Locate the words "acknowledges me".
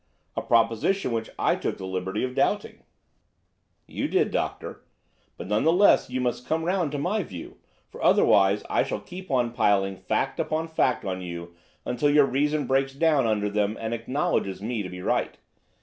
13.93-14.81